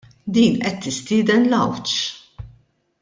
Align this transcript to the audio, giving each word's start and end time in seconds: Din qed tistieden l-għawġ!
Din 0.35 0.55
qed 0.63 0.77
tistieden 0.85 1.45
l-għawġ! 1.51 1.89